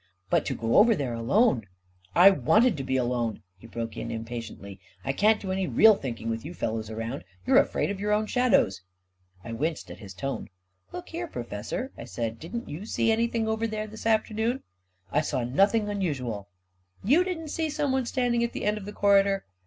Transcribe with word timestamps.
41 0.31 0.31
But 0.31 0.45
to 0.47 0.55
go 0.67 0.77
over 0.77 0.95
there 0.95 1.13
alone..."" 1.13 1.67
I 2.25 2.31
wanted 2.31 2.75
to 2.77 2.83
be 2.83 2.97
alone," 2.97 3.43
he 3.59 3.67
broke 3.67 3.95
in, 3.95 4.09
impatiently. 4.09 4.79
41 5.03 5.09
1 5.13 5.15
can't 5.15 5.39
do 5.39 5.51
any 5.51 5.67
real 5.67 5.93
thinking 5.95 6.27
with 6.27 6.43
you 6.43 6.55
fellows 6.55 6.89
around. 6.89 7.23
You're 7.45 7.59
afraid 7.61 7.91
of 7.91 7.99
your 7.99 8.11
own 8.11 8.25
shadows!" 8.25 8.81
I 9.45 9.51
winced 9.53 9.91
at 9.91 9.99
his 9.99 10.15
tone. 10.15 10.49
44 10.89 10.97
Look 10.97 11.09
here, 11.09 11.27
Professor," 11.27 11.91
I 11.99 12.05
said, 12.05 12.37
4I 12.37 12.39
didn't 12.39 12.67
you 12.69 12.87
see 12.87 13.11
anything 13.11 13.47
over 13.47 13.67
there 13.67 13.85
this 13.85 14.07
afternoon?" 14.07 14.63
44 15.11 15.17
1 15.17 15.23
saw 15.23 15.43
nothing 15.43 15.87
unusual." 15.87 16.49
44 17.01 17.09
You 17.11 17.23
didn't 17.23 17.49
see 17.49 17.69
someone 17.69 18.07
standing 18.07 18.43
at 18.43 18.53
the 18.53 18.65
end 18.65 18.79
of 18.79 18.85
the 18.85 18.93
corridor?" 18.93 19.45